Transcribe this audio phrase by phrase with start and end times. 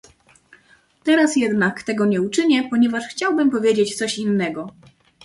[1.03, 4.67] Teraz jednak tego nie uczynię, ponieważ chciałbym powiedzieć coś innego